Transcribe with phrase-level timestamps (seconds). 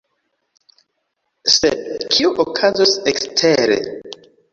[1.55, 3.77] Sed kio okazos ekstere?